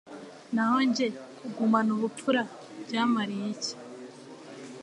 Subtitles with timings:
[0.53, 1.07] Naho jye
[1.39, 2.41] kugumana ubupfura
[2.85, 3.73] byamariye iki